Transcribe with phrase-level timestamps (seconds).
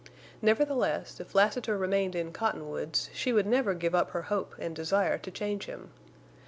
[0.41, 5.19] Nevertheless, if Lassiter remained in Cottonwoods she would never give up her hope and desire
[5.19, 5.91] to change him.